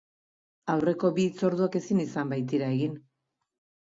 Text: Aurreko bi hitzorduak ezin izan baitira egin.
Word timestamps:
Aurreko 0.75 1.11
bi 1.19 1.27
hitzorduak 1.29 1.77
ezin 1.81 2.03
izan 2.07 2.33
baitira 2.35 2.71
egin. 2.79 2.97